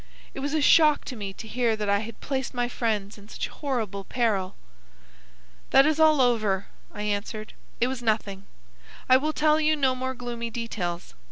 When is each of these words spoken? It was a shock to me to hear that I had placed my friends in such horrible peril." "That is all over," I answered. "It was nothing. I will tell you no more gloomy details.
It 0.33 0.39
was 0.39 0.55
a 0.55 0.63
shock 0.63 1.05
to 1.05 1.15
me 1.15 1.31
to 1.33 1.47
hear 1.47 1.75
that 1.75 1.87
I 1.87 1.99
had 1.99 2.19
placed 2.21 2.55
my 2.55 2.67
friends 2.67 3.19
in 3.19 3.29
such 3.29 3.49
horrible 3.49 4.03
peril." 4.03 4.55
"That 5.69 5.85
is 5.85 5.99
all 5.99 6.21
over," 6.21 6.65
I 6.91 7.03
answered. 7.03 7.53
"It 7.79 7.85
was 7.85 8.01
nothing. 8.01 8.45
I 9.07 9.17
will 9.17 9.31
tell 9.31 9.59
you 9.59 9.75
no 9.75 9.93
more 9.93 10.15
gloomy 10.15 10.49
details. 10.49 11.13